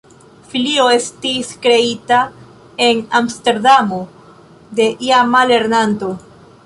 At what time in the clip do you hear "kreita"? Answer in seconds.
1.65-2.21